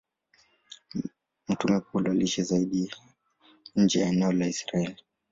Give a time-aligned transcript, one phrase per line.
[1.47, 2.91] Mtume Paulo aliishi zaidi
[3.75, 5.03] nje ya eneo la Israeli.